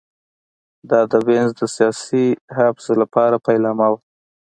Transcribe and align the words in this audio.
دا 0.89 0.99
د 1.11 1.13
وینز 1.27 1.51
د 1.59 1.61
سیاسي 1.75 2.25
حبس 2.57 2.85
لپاره 3.01 3.35
پیلامه 3.47 3.87
وه 3.91 3.99